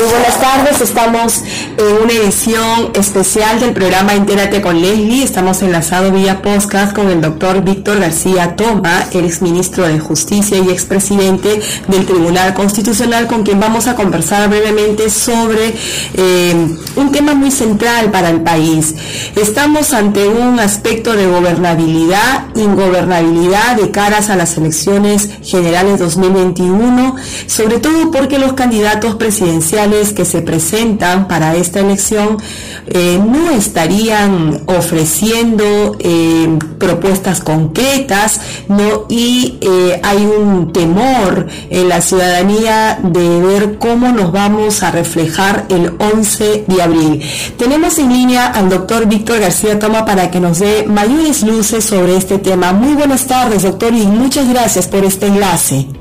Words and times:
Muy 0.00 0.08
buenas 0.08 0.40
tardes, 0.40 0.80
estamos 0.80 1.42
en 1.76 2.02
una 2.02 2.10
edición 2.10 2.90
especial 2.94 3.60
del 3.60 3.74
programa 3.74 4.14
Entérate 4.14 4.62
con 4.62 4.80
Leslie. 4.80 5.22
Estamos 5.22 5.60
enlazados 5.60 6.10
vía 6.14 6.40
podcast 6.40 6.96
con 6.96 7.10
el 7.10 7.20
doctor 7.20 7.62
Víctor 7.62 8.00
García 8.00 8.56
Toma, 8.56 9.04
el 9.12 9.26
exministro 9.26 9.86
de 9.86 10.00
Justicia 10.00 10.56
y 10.56 10.70
expresidente 10.70 11.60
del 11.88 12.06
Tribunal 12.06 12.54
Constitucional, 12.54 13.26
con 13.26 13.42
quien 13.42 13.60
vamos 13.60 13.88
a 13.88 13.94
conversar 13.94 14.48
brevemente 14.48 15.10
sobre 15.10 15.74
eh, 16.14 16.54
un 16.96 17.12
tema 17.12 17.34
muy 17.34 17.50
central 17.50 18.10
para 18.10 18.30
el 18.30 18.40
país. 18.40 18.94
Estamos 19.36 19.92
ante 19.92 20.26
un 20.26 20.60
aspecto 20.60 21.12
de 21.12 21.26
gobernabilidad, 21.26 22.46
ingobernabilidad 22.54 23.76
de 23.76 23.90
caras 23.90 24.30
a 24.30 24.36
las 24.36 24.56
elecciones 24.56 25.28
generales 25.42 25.98
2021, 25.98 27.16
sobre 27.46 27.80
todo 27.80 28.10
porque 28.10 28.38
los 28.38 28.54
candidatos 28.54 29.16
presidenciales 29.16 29.89
que 29.90 30.24
se 30.24 30.40
presentan 30.40 31.26
para 31.26 31.56
esta 31.56 31.80
elección 31.80 32.38
eh, 32.86 33.20
no 33.24 33.50
estarían 33.50 34.62
ofreciendo 34.66 35.96
eh, 35.98 36.58
propuestas 36.78 37.40
concretas 37.40 38.40
no 38.68 39.06
y 39.08 39.58
eh, 39.60 40.00
hay 40.02 40.24
un 40.24 40.72
temor 40.72 41.48
en 41.70 41.88
la 41.88 42.00
ciudadanía 42.00 43.00
de 43.02 43.40
ver 43.40 43.78
cómo 43.78 44.12
nos 44.12 44.30
vamos 44.30 44.82
a 44.82 44.90
reflejar 44.92 45.66
el 45.68 45.92
11 45.98 46.64
de 46.66 46.82
abril. 46.82 47.22
Tenemos 47.58 47.98
en 47.98 48.12
línea 48.12 48.46
al 48.46 48.68
doctor 48.68 49.06
Víctor 49.06 49.40
García 49.40 49.78
Toma 49.78 50.04
para 50.04 50.30
que 50.30 50.40
nos 50.40 50.60
dé 50.60 50.84
mayores 50.86 51.42
luces 51.42 51.84
sobre 51.84 52.16
este 52.16 52.38
tema. 52.38 52.72
Muy 52.72 52.94
buenas 52.94 53.26
tardes, 53.26 53.62
doctor, 53.62 53.92
y 53.92 54.06
muchas 54.06 54.48
gracias 54.48 54.86
por 54.86 55.04
este 55.04 55.26
enlace. 55.26 55.99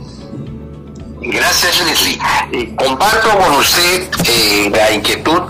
Gracias, 1.32 1.86
Leslie. 1.86 2.20
Eh, 2.52 2.74
comparto 2.76 3.30
con 3.38 3.52
usted 3.58 4.10
eh, 4.26 4.72
la 4.74 4.92
inquietud 4.92 5.42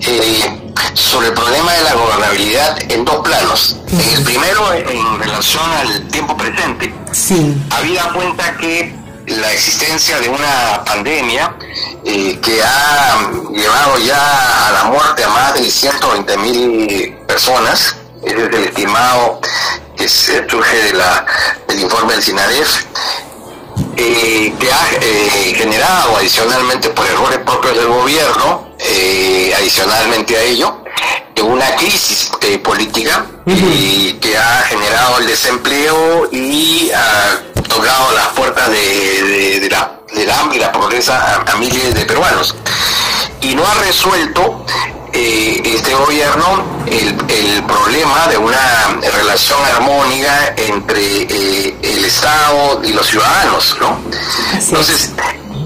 eh, 0.00 0.72
sobre 0.94 1.28
el 1.28 1.34
problema 1.34 1.70
de 1.74 1.84
la 1.84 1.92
gobernabilidad 1.92 2.78
en 2.90 3.04
dos 3.04 3.16
planos. 3.16 3.76
En 3.88 4.00
el 4.00 4.24
primero, 4.24 4.72
en 4.72 5.20
relación 5.20 5.70
al 5.70 6.08
tiempo 6.08 6.34
presente. 6.34 6.94
Sí. 7.12 7.54
Habida 7.70 8.10
cuenta 8.14 8.56
que 8.56 8.94
la 9.26 9.52
existencia 9.52 10.18
de 10.18 10.30
una 10.30 10.82
pandemia 10.86 11.54
que 12.04 12.62
ha 12.62 13.30
llevado 13.52 13.98
ya 13.98 14.68
a 14.68 14.72
la 14.72 14.84
muerte 14.84 15.24
a 15.24 15.28
más 15.28 15.54
de 15.54 15.70
120 15.70 16.36
mil 16.38 17.16
personas, 17.26 17.96
ese 18.24 18.46
es 18.46 18.54
el 18.54 18.64
estimado 18.64 19.40
que 19.94 20.08
surge 20.08 20.76
de 20.84 20.92
la, 20.94 21.26
del 21.66 21.80
informe 21.80 22.14
del 22.14 22.22
SINADEF, 22.22 22.84
eh, 24.00 24.54
que 24.60 24.72
ha 24.72 24.88
eh, 25.00 25.54
generado 25.56 26.16
adicionalmente 26.18 26.88
por 26.90 27.04
errores 27.04 27.40
propios 27.40 27.76
del 27.76 27.88
gobierno, 27.88 28.68
eh, 28.78 29.52
adicionalmente 29.56 30.36
a 30.36 30.42
ello, 30.42 30.84
una 31.42 31.74
crisis 31.76 32.30
política 32.62 33.26
que 33.44 34.36
ha 34.36 34.62
generado 34.68 35.18
el 35.18 35.26
desempleo 35.26 36.28
y 36.30 36.90
ha 36.92 37.42
tocado 37.68 38.12
las 38.12 38.28
puertas 38.28 38.70
de, 38.70 39.68
la, 39.70 40.00
del 40.14 40.30
hambre 40.30 40.58
y 40.58 40.60
la 40.60 40.70
pobreza 40.70 41.42
a 41.44 41.56
miles 41.56 41.94
de 41.94 42.04
peruanos. 42.04 42.54
Y 43.40 43.54
no 43.54 43.66
ha 43.66 43.74
resuelto 43.74 44.64
eh, 45.20 45.62
este 45.64 45.94
gobierno 45.94 46.64
el, 46.86 47.08
el, 47.28 47.64
problema 47.64 48.28
de 48.28 48.38
una 48.38 49.00
relación 49.00 49.58
armónica 49.74 50.54
entre 50.56 51.22
eh, 51.22 51.76
el 51.82 52.04
Estado 52.04 52.80
y 52.84 52.92
los 52.92 53.04
ciudadanos, 53.04 53.76
¿no? 53.80 53.98
Entonces, 54.52 55.10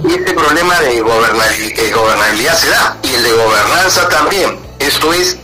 este 0.09 0.33
problema 0.33 0.81
de 0.81 0.97
eh, 0.97 1.01
gobernabilidad 1.03 2.57
se 2.57 2.71
da 2.71 2.97
y 3.03 3.15
el 3.15 3.23
de 3.23 3.33
gobernanza 3.33 4.09
también. 4.09 4.59
Esto 4.79 5.13
es, 5.13 5.37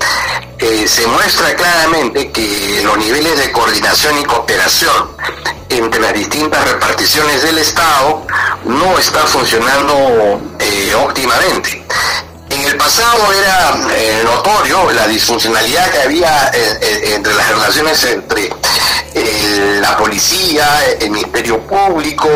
se 0.86 1.06
muestra 1.06 1.54
claramente 1.54 2.32
que 2.32 2.80
los 2.82 2.96
niveles 2.96 3.38
de 3.38 3.52
coordinación 3.52 4.18
y 4.18 4.24
cooperación 4.24 5.10
entre 5.68 6.00
las 6.00 6.14
distintas 6.14 6.66
reparticiones 6.66 7.42
del 7.42 7.58
Estado 7.58 8.26
no 8.64 8.98
están 8.98 9.28
funcionando 9.28 10.40
óptimamente. 11.04 11.84
El 12.68 12.76
pasado 12.76 13.32
era 13.32 13.80
eh, 13.96 14.22
notorio 14.24 14.92
la 14.92 15.08
disfuncionalidad 15.08 15.90
que 15.90 16.02
había 16.02 16.50
eh, 16.52 16.78
eh, 16.82 17.14
entre 17.14 17.32
las 17.32 17.48
relaciones 17.48 18.04
entre 18.04 18.50
la 19.80 19.96
policía, 19.96 20.66
el 21.00 21.10
Ministerio 21.10 21.60
Público, 21.66 22.28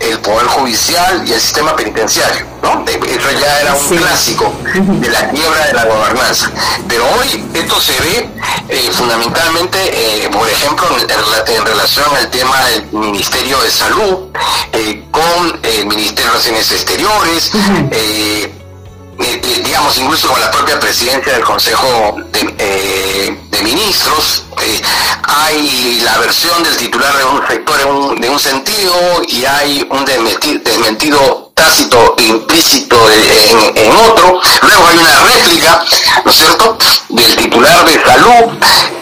el 0.00 0.18
Poder 0.18 0.48
Judicial 0.48 1.22
y 1.24 1.32
el 1.32 1.40
sistema 1.40 1.76
penitenciario. 1.76 2.44
¿no? 2.62 2.84
Eso 2.84 3.30
ya 3.40 3.60
era 3.60 3.74
un 3.74 3.96
clásico 3.96 4.52
de 4.74 5.08
la 5.08 5.30
quiebra 5.30 5.66
de 5.66 5.72
la 5.72 5.84
gobernanza. 5.84 6.50
Pero 6.88 7.04
hoy 7.12 7.44
esto 7.54 7.80
se 7.80 7.92
ve 8.00 8.28
fundamentalmente, 8.92 10.28
por 10.32 10.48
ejemplo, 10.48 10.88
en, 11.46 11.64
relación 11.64 12.06
al 12.16 12.28
tema 12.30 12.60
del 12.66 12.86
Ministerio 12.92 13.60
de 13.60 13.70
Salud, 13.70 14.28
con 15.12 15.60
el 15.62 15.86
Ministerio 15.86 16.24
de 16.24 16.30
Relaciones 16.32 16.72
Exteriores, 16.72 17.52
eh, 19.18 19.62
digamos, 19.64 19.96
incluso 19.98 20.28
con 20.28 20.40
la 20.40 20.50
propia 20.50 20.78
presidencia 20.78 21.32
del 21.32 21.44
Consejo 21.44 22.16
de, 22.32 22.54
eh, 22.58 23.38
Ministros, 23.62 24.44
hay 25.22 26.00
la 26.04 26.18
versión 26.18 26.62
del 26.62 26.76
titular 26.76 27.16
de 27.16 27.24
un 27.24 27.46
sector 27.48 28.20
de 28.20 28.28
un 28.28 28.38
sentido 28.38 28.94
y 29.28 29.44
hay 29.44 29.86
un 29.90 30.04
desmentido, 30.04 31.50
tácito 31.54 32.14
e 32.18 32.26
implícito 32.26 32.96
en, 33.74 33.92
otro. 33.92 34.40
Luego 34.62 34.86
hay 34.86 34.98
una 34.98 35.20
réplica, 35.24 35.84
¿no 36.24 36.30
es 36.30 36.36
cierto?, 36.36 36.78
del 37.08 37.36
titular 37.36 37.84
de 37.84 38.04
salud, 38.04 38.52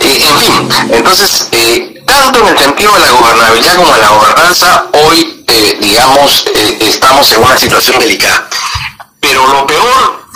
en 0.00 0.38
fin. 0.38 0.68
Entonces, 0.90 1.48
tanto 2.06 2.38
en 2.40 2.48
el 2.48 2.58
sentido 2.58 2.92
de 2.94 3.00
la 3.00 3.10
gobernabilidad 3.10 3.76
como 3.76 3.92
de 3.92 4.00
la 4.00 4.08
gobernanza, 4.08 4.86
hoy, 4.92 5.44
digamos, 5.80 6.44
estamos 6.80 7.30
en 7.32 7.42
una 7.42 7.58
situación 7.58 7.98
delicada. 7.98 8.48
Pero 9.26 9.46
lo 9.48 9.66
peor 9.66 10.26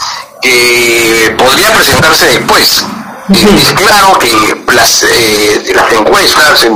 que 0.41 1.35
podría 1.37 1.71
presentarse 1.75 2.25
después. 2.27 2.85
Es 3.29 3.73
claro 3.75 4.19
que 4.19 4.33
las, 4.73 5.03
eh, 5.03 5.73
las 5.75 5.93
encuestas, 5.93 6.67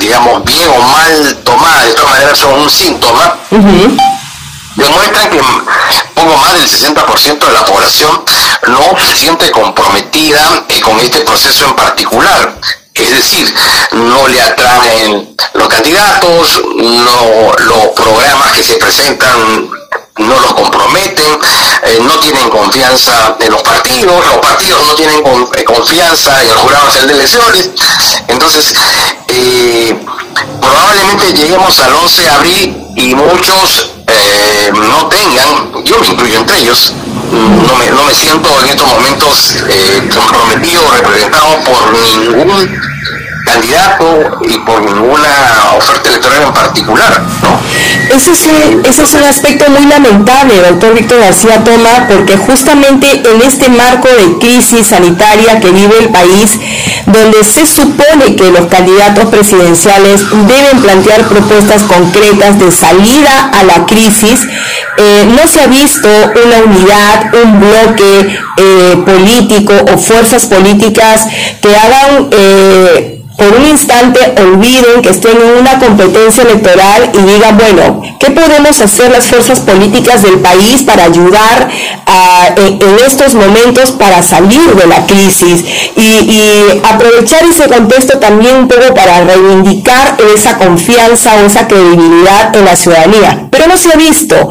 digamos, 0.00 0.42
bien 0.42 0.68
o 0.68 0.82
mal 0.82 1.38
tomadas, 1.44 1.86
de 1.86 1.94
todas 1.94 2.10
maneras 2.10 2.38
son 2.38 2.60
un 2.60 2.68
síntoma, 2.68 3.38
demuestran 4.74 5.30
que 5.30 5.40
poco 6.14 6.36
más 6.38 6.54
del 6.54 6.68
60% 6.68 7.38
de 7.38 7.52
la 7.52 7.64
población 7.64 8.24
no 8.66 8.98
se 9.06 9.16
siente 9.16 9.52
comprometida 9.52 10.64
eh, 10.68 10.80
con 10.80 10.98
este 10.98 11.20
proceso 11.20 11.66
en 11.66 11.76
particular. 11.76 12.56
Es 12.92 13.10
decir, 13.10 13.54
no 13.92 14.26
le 14.26 14.40
atraen 14.42 15.36
los 15.54 15.68
candidatos, 15.68 16.62
no 16.76 17.52
los 17.58 17.86
programas 17.94 18.50
que 18.50 18.64
se 18.64 18.74
presentan 18.74 19.70
no 20.20 20.40
los 20.40 20.54
comprometen, 20.54 21.38
eh, 21.84 21.98
no 22.02 22.18
tienen 22.18 22.48
confianza 22.50 23.36
en 23.40 23.50
los 23.50 23.62
partidos, 23.62 24.26
los 24.26 24.38
partidos 24.38 24.82
no 24.86 24.94
tienen 24.94 25.16
eh, 25.18 25.64
confianza 25.64 26.42
en 26.42 26.50
el 26.50 26.56
jurado 26.56 26.86
nacional 26.86 27.08
de 27.08 27.14
elecciones. 27.14 27.70
Entonces, 28.28 28.74
eh, 29.28 29.96
probablemente 30.60 31.32
lleguemos 31.32 31.78
al 31.80 31.92
11 31.94 32.22
de 32.22 32.30
abril 32.30 32.76
y 32.96 33.14
muchos 33.14 33.90
no 34.74 35.06
tengan, 35.08 35.84
yo 35.84 35.98
me 36.00 36.08
incluyo 36.08 36.38
entre 36.38 36.58
ellos, 36.58 36.92
no 37.30 38.04
me, 38.04 38.14
siento 38.14 38.48
en 38.60 38.68
estos 38.70 38.86
momentos 38.86 39.54
comprometido 40.14 40.82
o 40.84 40.90
representado 40.90 41.64
por 41.64 41.92
ningún 41.92 42.80
candidato 43.50 44.38
y 44.48 44.58
por 44.58 44.82
ninguna 44.82 45.74
oferta 45.76 46.08
electoral 46.10 46.42
en 46.46 46.52
particular, 46.52 47.22
¿no? 47.42 47.60
Ese, 48.14 48.32
ese 48.32 49.02
es 49.02 49.14
un 49.14 49.24
aspecto 49.24 49.70
muy 49.70 49.86
lamentable, 49.86 50.54
doctor 50.68 50.94
Víctor 50.94 51.20
García 51.20 51.62
Toma, 51.64 52.06
porque 52.08 52.36
justamente 52.36 53.22
en 53.24 53.42
este 53.42 53.68
marco 53.68 54.08
de 54.08 54.38
crisis 54.38 54.88
sanitaria 54.88 55.60
que 55.60 55.70
vive 55.70 55.98
el 55.98 56.08
país, 56.08 56.58
donde 57.06 57.44
se 57.44 57.66
supone 57.66 58.36
que 58.36 58.50
los 58.50 58.66
candidatos 58.66 59.26
presidenciales 59.26 60.24
deben 60.30 60.80
plantear 60.82 61.28
propuestas 61.28 61.82
concretas 61.84 62.58
de 62.58 62.70
salida 62.70 63.50
a 63.52 63.64
la 63.64 63.86
crisis, 63.86 64.46
eh, 64.96 65.26
no 65.28 65.46
se 65.46 65.60
ha 65.60 65.66
visto 65.66 66.08
una 66.08 66.58
unidad, 66.64 67.34
un 67.42 67.60
bloque 67.60 68.38
eh, 68.56 69.02
político 69.04 69.72
o 69.92 69.98
fuerzas 69.98 70.46
políticas 70.46 71.26
que 71.60 71.76
hagan... 71.76 72.28
Eh, 72.32 73.19
por 73.40 73.58
un 73.58 73.66
instante 73.66 74.20
olviden 74.42 75.00
que 75.00 75.08
estén 75.08 75.38
en 75.40 75.62
una 75.62 75.78
competencia 75.78 76.42
electoral 76.42 77.10
y 77.14 77.32
digan, 77.32 77.56
bueno, 77.56 78.02
¿qué 78.18 78.30
podemos 78.30 78.78
hacer 78.82 79.10
las 79.10 79.28
fuerzas 79.28 79.60
políticas 79.60 80.22
del 80.22 80.40
país 80.40 80.82
para 80.82 81.04
ayudar 81.04 81.70
en, 82.56 82.98
estos 83.06 83.34
momentos 83.34 83.92
para 83.92 84.22
salir 84.22 84.74
de 84.74 84.86
la 84.86 85.06
crisis? 85.06 85.64
Y, 85.96 86.80
aprovechar 86.84 87.42
ese 87.44 87.66
contexto 87.66 88.18
también 88.18 88.56
un 88.56 88.68
poco 88.68 88.94
para 88.94 89.22
reivindicar 89.22 90.18
esa 90.34 90.58
confianza 90.58 91.36
o 91.36 91.46
esa 91.46 91.66
credibilidad 91.66 92.54
en 92.54 92.64
la 92.66 92.76
ciudadanía. 92.76 93.48
Pero 93.50 93.68
no 93.68 93.76
se 93.78 93.90
ha 93.90 93.96
visto 93.96 94.50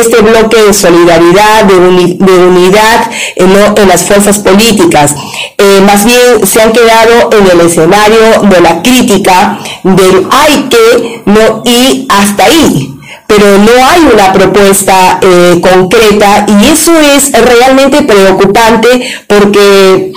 este 0.00 0.22
bloque 0.22 0.60
de 0.60 0.74
solidaridad, 0.74 1.64
de, 1.64 1.76
unidad 1.76 3.10
en, 3.36 3.88
las 3.88 4.02
fuerzas 4.02 4.40
políticas. 4.40 5.14
Eh, 5.56 5.80
más 5.86 6.04
bien 6.04 6.44
se 6.44 6.60
han 6.60 6.72
quedado 6.72 7.30
en 7.32 7.46
el 7.46 7.66
escenario 7.66 8.23
de 8.42 8.60
la 8.60 8.82
crítica, 8.82 9.58
del 9.82 10.26
hay 10.30 10.68
que, 10.68 11.22
no, 11.26 11.62
y 11.64 12.06
hasta 12.08 12.44
ahí 12.44 12.90
pero 13.26 13.58
no 13.58 13.84
hay 13.84 14.00
una 14.12 14.32
propuesta 14.32 15.18
eh, 15.20 15.58
concreta 15.60 16.46
y 16.46 16.66
eso 16.66 16.92
es 17.00 17.32
realmente 17.32 18.02
preocupante 18.02 18.88
porque 19.26 20.12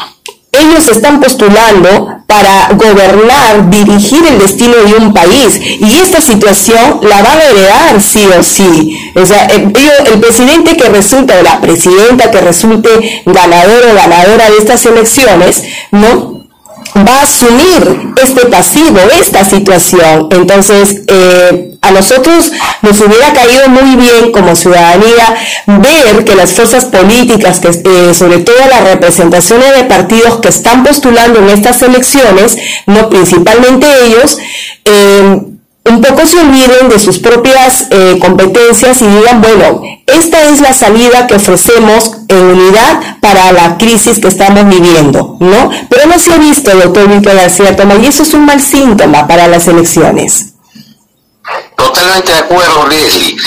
ellos 0.52 0.88
están 0.88 1.20
postulando 1.20 2.18
para 2.26 2.70
gobernar, 2.74 3.70
dirigir 3.70 4.26
el 4.26 4.40
destino 4.40 4.76
de 4.76 4.96
un 4.96 5.14
país 5.14 5.60
y 5.80 6.00
esta 6.00 6.20
situación 6.20 7.00
la 7.04 7.22
van 7.22 7.40
a 7.40 7.44
heredar 7.44 8.02
sí 8.02 8.26
o 8.38 8.44
sí. 8.44 9.12
O 9.16 9.26
sea, 9.26 9.46
el, 9.46 9.74
el 10.12 10.20
presidente 10.20 10.76
que 10.76 10.90
resulta 10.90 11.40
o 11.40 11.44
la 11.44 11.62
presidenta 11.62 12.32
que 12.32 12.42
resulte 12.42 13.24
ganador 13.26 13.86
o 13.92 13.96
ganadora 13.96 14.50
de 14.50 14.58
estas 14.58 14.86
elecciones, 14.86 15.64
¿no? 15.92 16.37
Va 17.06 17.20
a 17.20 17.24
asumir 17.24 18.14
este 18.24 18.46
pasivo, 18.46 19.00
esta 19.20 19.44
situación. 19.44 20.30
Entonces, 20.32 21.02
eh, 21.08 21.78
a 21.82 21.92
nosotros 21.92 22.52
nos 22.82 23.00
hubiera 23.02 23.34
caído 23.34 23.70
muy 23.70 23.96
bien 23.96 24.32
como 24.32 24.56
ciudadanía 24.56 25.36
ver 25.68 26.26
que 26.26 26.36
las 26.36 26.54
fuerzas 26.54 26.86
políticas, 26.86 27.62
eh, 27.64 28.14
sobre 28.14 28.40
todo 28.40 28.56
las 28.70 28.84
representaciones 28.84 29.76
de 29.76 29.84
partidos 29.84 30.40
que 30.42 30.50
están 30.50 30.84
postulando 30.84 31.40
en 31.40 31.50
estas 31.50 31.82
elecciones, 31.82 32.58
no 32.86 33.10
principalmente 33.10 33.88
ellos, 34.06 34.38
eh, 34.86 35.42
un 35.90 36.02
poco 36.02 36.26
se 36.26 36.40
olviden 36.40 36.90
de 36.90 37.00
sus 37.00 37.20
propias 37.20 37.88
eh, 37.92 38.18
competencias 38.20 39.02
y 39.02 39.08
digan, 39.08 39.42
bueno, 39.42 39.82
esta 40.06 40.44
es 40.50 40.62
la 40.62 40.74
salida 40.74 41.28
que 41.28 41.36
ofrecemos 41.36 42.18
en 42.28 42.38
unidad 42.38 43.18
para 43.22 43.52
la 43.52 43.78
crisis 43.78 44.20
que 44.20 44.28
estamos 44.28 44.68
viviendo, 44.68 45.38
¿no? 45.40 45.70
Pero 45.90 46.08
no 46.08 46.20
se 46.20 46.34
ha 46.34 46.38
visto, 46.38 46.72
doctor 46.76 47.08
Víctor 47.08 47.36
García 47.36 47.76
Tomás, 47.76 48.00
y 48.02 48.08
eso 48.08 48.24
es 48.24 48.34
un 48.34 48.46
mal 48.46 48.62
síntoma 48.62 49.28
para 49.28 49.48
las 49.48 49.68
elecciones. 49.68 50.54
Totalmente 51.76 52.32
de 52.32 52.40
acuerdo, 52.40 52.88
Leslie. 52.88 53.38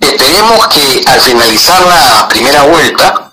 Eh, 0.00 0.16
tenemos 0.16 0.68
que 0.68 1.02
al 1.06 1.20
finalizar 1.20 1.84
la 1.84 2.28
primera 2.28 2.62
vuelta, 2.64 3.27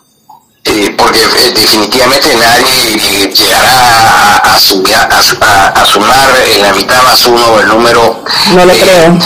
eh, 0.65 0.95
porque 0.97 1.19
eh, 1.19 1.51
definitivamente 1.55 2.35
nadie 2.35 2.95
eh, 2.95 3.33
llegará 3.33 4.37
a, 4.37 4.55
a, 4.55 5.85
sumar 5.85 6.43
en 6.51 6.61
la 6.63 6.73
mitad 6.73 7.03
más 7.03 7.23
uno 7.25 7.59
el 7.59 7.67
número. 7.67 8.23
No 8.55 8.65
lo 8.65 8.73
creo. 8.73 9.19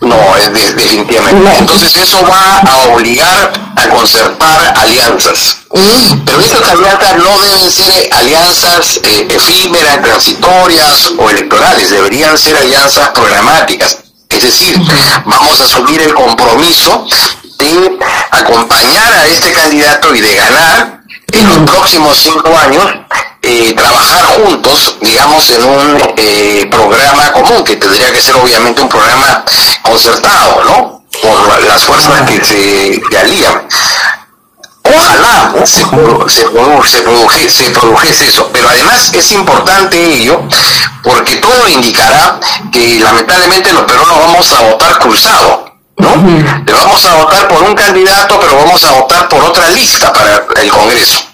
No, 0.00 0.36
es 0.36 0.74
definitivamente. 0.74 1.58
Entonces 1.58 1.94
eso 1.94 2.26
va 2.26 2.58
a 2.58 2.88
obligar 2.94 3.52
a 3.76 3.88
concertar 3.90 4.74
alianzas. 4.78 5.58
Mm. 5.72 6.24
Pero 6.24 6.40
estas 6.40 6.68
alianzas 6.70 7.16
no 7.18 7.38
deben 7.42 7.70
ser 7.70 8.08
alianzas 8.12 9.00
efímeras, 9.04 10.00
transitorias 10.00 11.12
o 11.18 11.28
electorales, 11.28 11.90
deberían 11.90 12.38
ser 12.38 12.56
alianzas 12.56 13.10
programáticas. 13.10 13.98
Es 14.30 14.42
decir, 14.42 14.80
vamos 15.26 15.60
a 15.60 15.64
asumir 15.64 16.00
el 16.00 16.14
compromiso 16.14 17.06
de 17.60 17.98
acompañar 18.30 19.12
a 19.12 19.26
este 19.26 19.52
candidato 19.52 20.14
y 20.14 20.20
de 20.20 20.34
ganar 20.34 21.00
en 21.32 21.46
los 21.46 21.58
próximos 21.58 22.18
cinco 22.18 22.56
años, 22.56 22.84
eh, 23.42 23.74
trabajar 23.76 24.24
juntos, 24.40 24.96
digamos, 25.00 25.48
en 25.50 25.64
un 25.64 26.14
eh, 26.16 26.68
programa 26.70 27.32
común, 27.32 27.64
que 27.64 27.76
tendría 27.76 28.12
que 28.12 28.20
ser 28.20 28.34
obviamente 28.34 28.82
un 28.82 28.88
programa 28.88 29.44
concertado, 29.82 30.64
¿no? 30.64 31.04
Por 31.22 31.64
las 31.64 31.84
fuerzas 31.84 32.28
que 32.28 32.44
se 32.44 33.18
alían. 33.18 33.66
Ojalá 34.82 35.54
se, 35.66 35.84
se 36.30 37.70
produjese 37.70 38.26
eso, 38.26 38.50
pero 38.52 38.68
además 38.68 39.12
es 39.14 39.32
importante 39.32 40.14
ello 40.14 40.42
porque 41.02 41.36
todo 41.36 41.68
indicará 41.68 42.40
que 42.72 42.98
lamentablemente 42.98 43.72
los 43.72 43.84
peruanos 43.84 44.18
vamos 44.18 44.52
a 44.52 44.62
votar 44.62 44.98
cruzado 44.98 45.69
¿no? 46.00 46.62
Le 46.66 46.72
vamos 46.72 47.04
a 47.04 47.14
votar 47.14 47.48
por 47.48 47.62
un 47.62 47.74
candidato, 47.74 48.38
pero 48.40 48.56
vamos 48.56 48.82
a 48.84 48.92
votar 48.92 49.28
por 49.28 49.42
otra 49.44 49.68
lista 49.70 50.12
para 50.12 50.44
el 50.62 50.70
Congreso. 50.70 51.24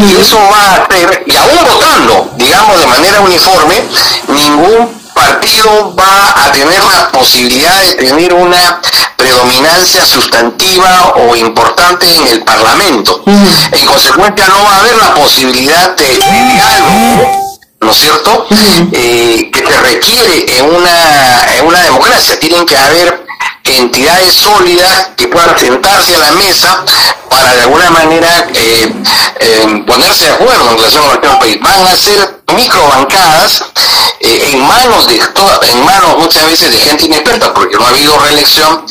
Y 0.00 0.16
eso 0.20 0.38
va 0.50 0.60
a 0.60 0.76
hacer, 0.82 1.24
y 1.26 1.36
aún 1.36 1.64
votando, 1.64 2.30
digamos, 2.36 2.78
de 2.78 2.86
manera 2.86 3.20
uniforme, 3.20 3.82
ningún 4.28 5.00
partido 5.14 5.94
va 5.94 6.44
a 6.44 6.52
tener 6.52 6.82
la 6.84 7.10
posibilidad 7.10 7.78
de 7.80 7.94
tener 7.94 8.32
una 8.34 8.80
predominancia 9.16 10.04
sustantiva 10.06 11.14
o 11.16 11.36
importante 11.36 12.06
en 12.14 12.26
el 12.28 12.42
Parlamento. 12.42 13.22
En 13.26 13.86
consecuencia, 13.86 14.48
no 14.48 14.64
va 14.64 14.76
a 14.76 14.80
haber 14.80 14.96
la 14.96 15.14
posibilidad 15.14 15.96
de, 15.96 16.08
diálogo, 16.08 17.58
¿no 17.80 17.90
es 17.90 17.98
cierto?, 17.98 18.46
eh, 18.92 19.50
que 19.52 19.66
se 19.66 19.80
requiere 19.80 20.58
en 20.58 20.74
una, 20.74 21.44
en 21.56 21.66
una 21.66 21.82
democracia. 21.82 22.38
Tienen 22.38 22.64
que 22.66 22.76
haber 22.76 23.29
entidades 23.64 24.34
sólidas 24.34 25.10
que 25.16 25.28
puedan 25.28 25.58
sentarse 25.58 26.14
a 26.14 26.18
la 26.18 26.32
mesa 26.32 26.84
para 27.28 27.54
de 27.54 27.62
alguna 27.62 27.90
manera 27.90 28.48
eh, 28.54 28.92
eh, 29.40 29.84
ponerse 29.86 30.24
de 30.24 30.32
acuerdo 30.32 30.70
en 30.70 30.76
relación 30.76 31.04
al 31.04 31.20
país. 31.38 31.58
Van 31.60 31.86
a 31.86 31.96
ser 31.96 32.42
microbancadas 32.54 33.64
eh, 34.20 34.50
en 34.52 34.66
manos 34.66 35.06
de 35.06 35.20
en 35.62 35.84
manos 35.84 36.18
muchas 36.18 36.46
veces 36.46 36.70
de 36.72 36.78
gente 36.78 37.06
inexperta 37.06 37.54
porque 37.54 37.76
no 37.76 37.86
ha 37.86 37.90
habido 37.90 38.18
reelección 38.18 38.84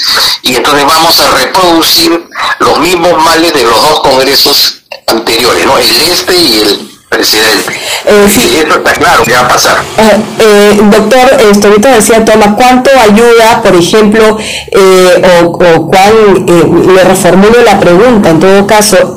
y 0.44 0.56
entonces 0.56 0.86
vamos 0.86 1.20
a 1.20 1.28
reproducir 1.32 2.28
los 2.60 2.80
mismos 2.80 3.22
males 3.24 3.54
de 3.54 3.64
los 3.64 3.82
dos 3.82 4.00
congresos 4.00 4.82
anteriores, 5.08 5.66
¿no? 5.66 5.78
el 5.78 5.96
este 5.96 6.36
y 6.36 6.60
el 6.62 6.99
presidente. 7.10 7.74
Eh, 8.06 8.28
sí. 8.30 8.58
eso 8.66 8.78
está 8.78 8.94
claro 8.94 9.24
que 9.24 9.34
va 9.34 9.42
a 9.42 9.48
pasar. 9.48 9.78
Eh, 9.98 10.22
eh, 10.40 10.80
doctor, 10.84 11.42
esto 11.52 11.68
ahorita 11.68 11.96
decía 11.96 12.24
Toma, 12.24 12.56
¿cuánto 12.56 12.92
ayuda, 12.98 13.62
por 13.62 13.76
ejemplo, 13.76 14.38
o, 14.38 15.48
o 15.48 15.88
cuál, 15.88 16.46
le 16.96 17.04
reformulo 17.04 17.62
la 17.64 17.80
pregunta, 17.80 18.30
en 18.30 18.40
todo 18.40 18.66
caso, 18.68 19.16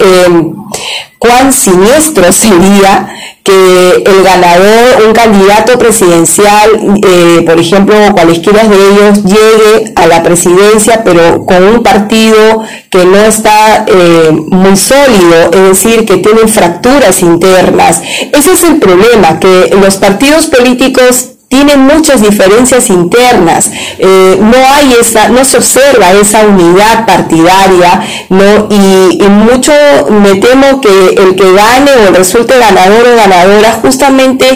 cuán 1.22 1.52
siniestro 1.52 2.32
sería 2.32 3.08
que 3.44 4.02
el 4.04 4.24
ganador, 4.24 5.06
un 5.06 5.12
candidato 5.12 5.78
presidencial, 5.78 6.68
eh, 7.00 7.44
por 7.46 7.60
ejemplo, 7.60 7.94
cualesquiera 8.12 8.64
de 8.64 8.76
ellos, 8.76 9.22
llegue 9.22 9.92
a 9.94 10.08
la 10.08 10.24
presidencia, 10.24 11.04
pero 11.04 11.46
con 11.46 11.62
un 11.62 11.84
partido 11.84 12.64
que 12.90 13.04
no 13.04 13.18
está 13.18 13.84
eh, 13.86 14.30
muy 14.32 14.76
sólido, 14.76 15.50
es 15.52 15.68
decir, 15.68 16.04
que 16.04 16.16
tiene 16.16 16.48
fracturas 16.48 17.22
internas. 17.22 18.02
Ese 18.32 18.52
es 18.54 18.64
el 18.64 18.80
problema, 18.80 19.38
que 19.38 19.76
los 19.80 19.98
partidos 19.98 20.48
políticos 20.48 21.31
tienen 21.52 21.80
muchas 21.80 22.22
diferencias 22.22 22.88
internas, 22.88 23.70
eh, 23.98 24.38
no 24.40 24.56
hay 24.74 24.94
esa, 24.98 25.28
no 25.28 25.44
se 25.44 25.58
observa 25.58 26.10
esa 26.12 26.46
unidad 26.46 27.04
partidaria, 27.04 28.02
¿no? 28.30 28.68
Y, 28.70 29.22
mucho 29.28 29.72
me 30.10 30.36
temo 30.36 30.80
que 30.80 31.14
el 31.18 31.34
que 31.34 31.52
gane 31.52 31.90
o 32.08 32.12
resulte 32.12 32.58
ganador 32.58 33.06
o 33.06 33.16
ganadora 33.16 33.72
justamente 33.82 34.46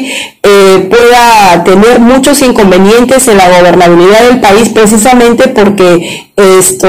eh, 0.43 0.89
pueda 0.89 1.65
tener 1.65 1.99
muchos 1.99 2.41
inconvenientes 2.41 3.29
en 3.29 3.37
la 3.39 3.49
gobernabilidad 3.49 4.29
del 4.29 4.41
país 4.41 4.69
precisamente 4.71 5.49
porque 5.49 6.31
esto 6.37 6.89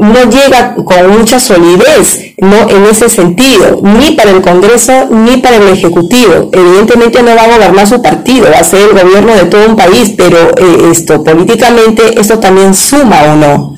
no 0.00 0.30
llega 0.30 0.74
con 0.74 1.18
mucha 1.18 1.40
solidez, 1.40 2.27
no 2.38 2.68
en 2.68 2.84
ese 2.86 3.08
sentido, 3.08 3.80
ni 3.82 4.12
para 4.12 4.30
el 4.30 4.42
Congreso 4.42 5.08
ni 5.10 5.38
para 5.38 5.56
el 5.56 5.68
Ejecutivo. 5.68 6.50
Evidentemente 6.52 7.22
no 7.22 7.34
va 7.34 7.42
a 7.42 7.56
gobernar 7.56 7.86
su 7.86 8.00
partido, 8.00 8.50
va 8.50 8.58
a 8.58 8.64
ser 8.64 8.90
el 8.90 8.98
gobierno 8.98 9.34
de 9.34 9.44
todo 9.46 9.66
un 9.66 9.76
país, 9.76 10.12
pero 10.16 10.50
eh, 10.56 10.90
esto 10.90 11.22
políticamente 11.24 12.20
esto 12.20 12.38
también 12.38 12.74
suma 12.74 13.22
o 13.24 13.36
no. 13.36 13.76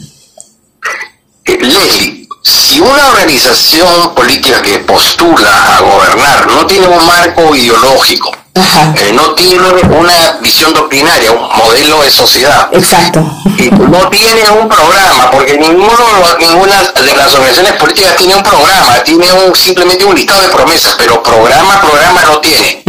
Eh, 1.47 2.27
si 2.43 2.81
una 2.81 3.09
organización 3.09 4.15
política 4.15 4.63
que 4.63 4.79
postula 4.81 5.77
a 5.77 5.81
gobernar 5.81 6.47
no 6.47 6.67
tiene 6.67 6.87
un 6.87 7.05
marco 7.05 7.55
ideológico, 7.55 8.31
eh, 8.55 9.13
no 9.15 9.35
tiene 9.35 9.63
una 9.63 10.39
visión 10.41 10.73
doctrinaria, 10.75 11.31
un 11.33 11.49
modelo 11.57 12.03
de 12.03 12.11
sociedad. 12.11 12.69
Exacto. 12.73 13.21
no 13.21 14.09
tiene 14.09 14.51
un 14.51 14.69
programa, 14.69 15.31
porque 15.31 15.57
ninguno, 15.57 15.97
ninguna 16.39 16.83
de 16.83 17.15
las 17.15 17.33
organizaciones 17.35 17.75
políticas 17.75 18.17
tiene 18.17 18.35
un 18.35 18.43
programa, 18.43 19.03
tiene 19.05 19.33
un, 19.33 19.55
simplemente 19.55 20.05
un 20.05 20.15
listado 20.15 20.43
de 20.43 20.49
promesas, 20.49 20.95
pero 20.99 21.23
programa, 21.23 21.81
programa 21.81 22.23
no 22.25 22.41
tiene. 22.41 22.83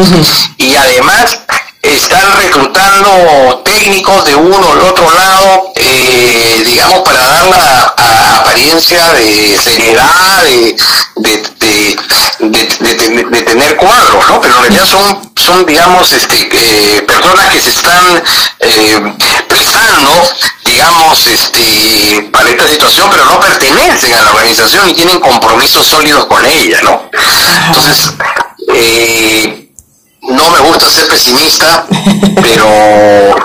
Y 0.58 0.76
además 0.76 1.40
están 1.82 2.34
reclutando 2.38 3.62
técnicos 3.64 4.26
de 4.26 4.36
uno 4.36 4.76
del 4.76 4.82
otro 4.82 5.10
lado, 5.12 5.72
eh, 5.76 6.64
digamos, 6.66 7.00
para 7.00 7.28
dar 7.28 7.48
la 7.48 7.94
apariencia 8.38 9.14
de 9.14 9.58
seriedad, 9.62 10.44
de, 10.44 10.76
de, 12.40 13.44
tener 13.44 13.76
cuadros, 13.78 14.28
¿no? 14.28 14.42
Pero 14.42 14.56
en 14.56 14.62
realidad 14.62 14.86
son, 14.86 15.31
son 15.52 15.66
digamos, 15.66 16.12
este, 16.14 16.50
eh, 16.52 17.02
personas 17.02 17.50
que 17.50 17.60
se 17.60 17.72
están 17.72 18.24
eh, 18.60 19.14
prestando, 19.48 20.10
digamos, 20.64 21.28
este, 21.28 22.30
para 22.32 22.50
esta 22.50 22.68
situación, 22.70 23.10
pero 23.12 23.26
no 23.26 23.40
pertenecen 23.40 24.14
a 24.14 24.22
la 24.22 24.30
organización 24.32 24.90
y 24.90 24.94
tienen 24.94 25.20
compromisos 25.20 25.86
sólidos 25.86 26.26
con 26.28 26.46
ella, 26.46 26.80
¿no? 26.84 27.10
Entonces, 27.68 28.14
eh, 28.74 29.70
no 30.22 30.52
me 30.52 30.60
gusta 30.60 30.90
ser 30.90 31.08
pesimista, 31.08 31.86
pero 32.42 33.36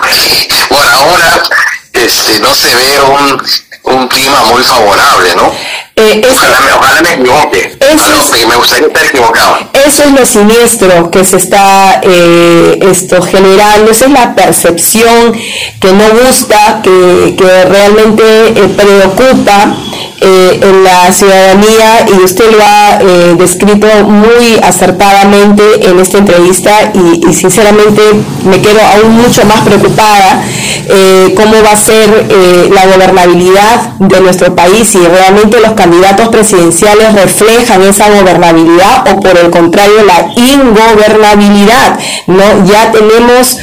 por 0.69 0.87
ahora 0.87 1.43
este, 1.91 2.39
no 2.39 2.55
se 2.55 2.73
ve 2.73 3.01
un, 3.01 3.95
un 3.95 4.07
clima 4.07 4.43
muy 4.43 4.63
favorable, 4.63 5.35
¿no? 5.35 5.51
Eh, 5.99 6.21
ojalá, 6.31 6.59
me, 6.59 6.73
ojalá, 6.73 7.01
me, 7.01 7.13
equivoque. 7.13 7.75
Eso 7.79 8.11
es, 8.13 8.47
me 8.47 8.55
gustaría 8.55 8.87
estar 8.87 9.03
equivocado. 9.03 9.57
Eso 9.73 10.03
es 10.03 10.11
lo 10.11 10.25
siniestro 10.27 11.09
que 11.09 11.25
se 11.25 11.37
está 11.37 12.01
eh, 12.03 12.77
esto 12.83 13.19
generando, 13.23 13.89
esa 13.89 14.05
es 14.05 14.11
la 14.11 14.35
percepción 14.35 15.33
que 15.81 15.93
no 15.93 16.03
gusta, 16.11 16.81
que, 16.83 17.35
que 17.35 17.65
realmente 17.65 18.23
eh, 18.49 18.75
preocupa 18.77 19.75
eh, 20.19 20.59
en 20.63 20.83
la 20.83 21.11
ciudadanía 21.11 22.07
y 22.07 22.23
usted 22.23 22.45
lo 22.51 22.63
ha 22.63 22.97
eh, 22.99 23.35
descrito 23.37 23.85
muy 24.05 24.57
acertadamente 24.63 25.61
en 25.87 25.99
esta 25.99 26.17
entrevista 26.17 26.91
y, 26.91 27.31
sinceramente 27.35 28.01
me 28.43 28.59
quedo 28.59 28.79
aún 28.81 29.15
mucho 29.15 29.45
más 29.45 29.59
preocupada 29.61 30.43
eh, 30.89 31.35
cómo 31.35 31.61
va 31.63 31.73
a 31.73 31.77
ser 31.77 32.25
la 32.73 32.87
gobernabilidad 32.87 33.91
de 33.99 34.21
nuestro 34.21 34.55
país 34.55 34.87
si 34.87 34.97
realmente 34.97 35.59
los 35.59 35.73
candidatos 35.73 36.29
presidenciales 36.29 37.13
reflejan 37.13 37.83
esa 37.83 38.09
gobernabilidad 38.09 39.07
o 39.13 39.19
por 39.19 39.37
el 39.37 39.51
contrario 39.51 40.03
la 40.03 40.31
ingobernabilidad. 40.35 41.99
¿no? 42.25 42.65
Ya 42.65 42.91
tenemos 42.91 43.57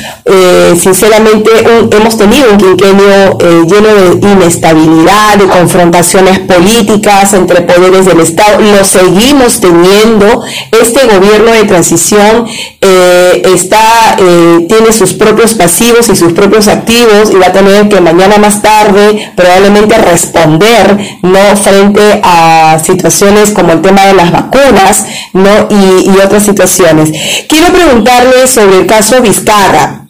sinceramente 0.80 1.50
hemos 1.90 2.16
tenido 2.16 2.50
un 2.50 2.56
quinquenio 2.56 3.38
lleno 3.66 3.88
de 3.88 4.28
inestabilidad, 4.32 5.36
de 5.36 5.46
confrontaciones 5.46 6.43
políticas 6.46 7.32
entre 7.34 7.62
poderes 7.62 8.06
del 8.06 8.20
Estado, 8.20 8.60
lo 8.60 8.84
seguimos 8.84 9.60
teniendo. 9.60 10.42
Este 10.70 11.06
gobierno 11.06 11.52
de 11.52 11.64
transición 11.64 12.46
eh, 12.80 13.42
está, 13.54 14.16
eh, 14.18 14.66
tiene 14.68 14.92
sus 14.92 15.12
propios 15.12 15.54
pasivos 15.54 16.08
y 16.08 16.16
sus 16.16 16.32
propios 16.32 16.68
activos 16.68 17.30
y 17.32 17.36
va 17.36 17.46
a 17.46 17.52
tener 17.52 17.88
que 17.88 18.00
mañana 18.00 18.38
más 18.38 18.62
tarde 18.62 19.32
probablemente 19.36 19.96
responder 19.98 20.98
no 21.22 21.56
frente 21.56 22.20
a 22.22 22.78
situaciones 22.84 23.50
como 23.50 23.72
el 23.72 23.82
tema 23.82 24.06
de 24.06 24.14
las 24.14 24.30
vacunas 24.30 25.06
no 25.32 25.68
y, 25.70 26.14
otras 26.24 26.44
situaciones. 26.44 27.10
Quiero 27.48 27.72
preguntarle 27.72 28.46
sobre 28.46 28.78
el 28.78 28.86
caso 28.86 29.20
Vizcarra. 29.20 30.06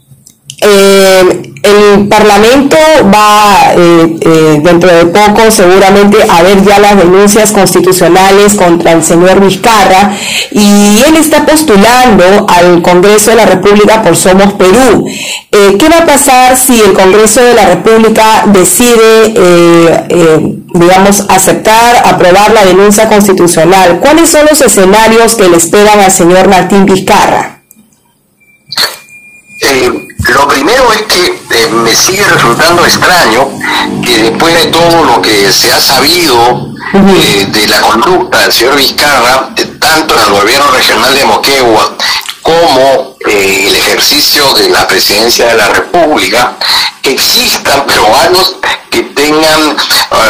Eh, 0.60 1.53
el 1.64 2.08
Parlamento 2.08 2.76
va 3.12 3.72
eh, 3.74 4.16
eh, 4.20 4.60
dentro 4.62 4.94
de 4.94 5.06
poco 5.06 5.50
seguramente 5.50 6.18
a 6.28 6.42
ver 6.42 6.62
ya 6.62 6.78
las 6.78 6.96
denuncias 6.96 7.52
constitucionales 7.52 8.54
contra 8.54 8.92
el 8.92 9.02
señor 9.02 9.40
Vizcarra 9.40 10.12
y 10.50 10.98
él 11.06 11.16
está 11.16 11.46
postulando 11.46 12.46
al 12.48 12.82
Congreso 12.82 13.30
de 13.30 13.36
la 13.36 13.46
República 13.46 14.02
por 14.02 14.14
Somos 14.14 14.52
Perú. 14.54 15.06
¿Qué 15.50 15.88
va 15.88 15.98
a 15.98 16.06
pasar 16.06 16.56
si 16.56 16.80
el 16.80 16.92
Congreso 16.92 17.40
de 17.40 17.54
la 17.54 17.66
República 17.66 18.44
decide, 18.46 19.34
digamos, 20.74 21.24
aceptar, 21.28 22.02
aprobar 22.04 22.52
la 22.52 22.64
denuncia 22.64 23.08
constitucional? 23.08 24.00
¿Cuáles 24.00 24.30
son 24.30 24.46
los 24.50 24.60
escenarios 24.60 25.34
que 25.36 25.48
le 25.48 25.56
esperan 25.56 26.00
al 26.00 26.10
señor 26.10 26.48
Martín 26.48 26.84
Vizcarra? 26.86 27.62
Lo 30.28 30.48
primero 30.48 30.92
es 30.92 31.02
que 31.02 31.26
eh, 31.50 31.68
me 31.68 31.94
sigue 31.94 32.24
resultando 32.24 32.84
extraño 32.84 33.50
que 34.02 34.30
después 34.30 34.54
de 34.54 34.66
todo 34.66 35.04
lo 35.04 35.20
que 35.20 35.52
se 35.52 35.72
ha 35.72 35.80
sabido 35.80 36.70
eh, 36.94 37.46
de 37.50 37.66
la 37.68 37.80
conducta 37.82 38.40
del 38.40 38.52
señor 38.52 38.76
Vizcarra, 38.76 39.50
eh, 39.56 39.66
tanto 39.78 40.14
en 40.14 40.20
el 40.20 40.30
gobierno 40.30 40.70
regional 40.70 41.14
de 41.14 41.24
Moquegua 41.24 41.96
como 42.42 43.16
el 43.26 43.76
ejercicio 43.76 44.52
de 44.54 44.68
la 44.70 44.86
presidencia 44.86 45.46
de 45.46 45.56
la 45.56 45.68
República, 45.68 46.56
existan 47.02 47.86
peruanos 47.86 48.56
que 48.90 49.02
tengan 49.02 49.76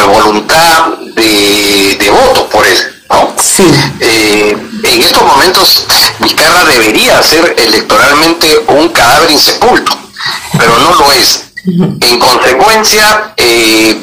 voluntad 0.07 0.95
de, 1.15 1.97
de 1.99 2.11
voto 2.11 2.49
por 2.49 2.65
él. 2.67 2.95
Sí. 3.41 3.63
Eh, 5.15 5.17
estos 5.17 5.23
momentos 5.23 5.87
Vizcarra 6.19 6.65
debería 6.65 7.23
ser 7.23 7.55
electoralmente 7.57 8.65
un 8.69 8.89
cadáver 8.89 9.31
insepulto, 9.31 9.97
pero 10.59 10.77
no 10.79 10.95
lo 10.95 11.13
es. 11.13 11.45
En 11.67 12.19
consecuencia, 12.19 13.33
eh, 13.37 13.97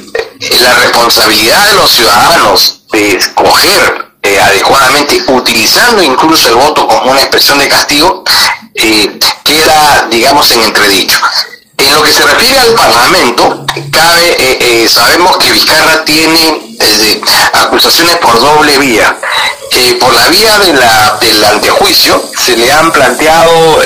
la 0.61 0.73
responsabilidad 0.75 1.67
de 1.67 1.75
los 1.75 1.91
ciudadanos 1.91 2.81
de 2.91 3.15
escoger 3.17 4.11
eh, 4.23 4.39
adecuadamente, 4.39 5.21
utilizando 5.27 6.01
incluso 6.01 6.47
el 6.47 6.55
voto 6.55 6.87
como 6.87 7.11
una 7.11 7.21
expresión 7.21 7.59
de 7.59 7.67
castigo, 7.67 8.23
queda, 8.73 10.07
digamos, 10.09 10.49
en 10.51 10.61
entredicho. 10.63 11.19
En 11.77 11.95
lo 11.95 12.03
que 12.03 12.13
se 12.13 12.23
refiere 12.23 12.59
al 12.59 12.73
Parlamento, 12.73 13.65
cabe, 13.91 14.35
eh, 14.39 14.57
eh, 14.61 14.87
sabemos 14.87 15.37
que 15.37 15.51
Vizcarra 15.51 16.05
tiene 16.05 16.70
eh, 16.99 17.21
acusaciones 17.53 18.17
por 18.17 18.39
doble 18.39 18.77
vía. 18.79 19.17
por 19.99 20.13
la 20.13 20.27
vía 20.27 20.59
de 20.59 20.73
la, 20.73 21.17
del 21.21 21.43
antejuicio 21.45 22.29
se 22.37 22.57
le 22.57 22.71
han 22.71 22.91
planteado 22.91 23.79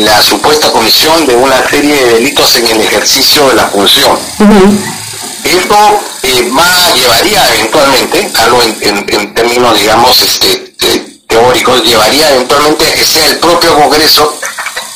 la 0.00 0.22
supuesta 0.22 0.70
comisión 0.70 1.26
de 1.26 1.34
una 1.34 1.66
serie 1.68 1.94
de 1.94 2.14
delitos 2.14 2.54
en 2.56 2.66
el 2.66 2.80
ejercicio 2.80 3.48
de 3.48 3.54
la 3.54 3.66
función. 3.66 4.18
Esto 5.44 6.00
va, 6.56 6.94
llevaría 6.94 7.54
eventualmente, 7.54 8.30
algo 8.38 8.62
en, 8.62 9.34
términos, 9.34 9.78
digamos, 9.78 10.20
este, 10.20 10.72
teóricos, 11.28 11.84
llevaría 11.84 12.30
eventualmente 12.34 12.86
a 12.86 12.94
que 12.94 13.04
sea 13.04 13.26
el 13.26 13.38
propio 13.38 13.74
Congreso 13.74 14.38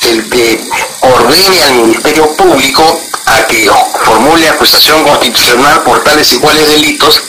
el 0.02 0.28
que 0.28 0.60
ordene 1.00 1.62
al 1.62 1.74
Ministerio 1.74 2.34
Público 2.36 3.02
a 3.26 3.46
que 3.46 3.68
formule 4.04 4.48
acusación 4.48 5.02
constitucional 5.04 5.82
por 5.82 6.02
tales 6.02 6.32
y 6.32 6.38
cuales 6.38 6.66
delitos 6.68 7.22